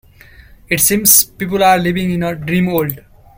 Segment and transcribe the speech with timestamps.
[0.67, 3.01] It seems people are living in a dream world.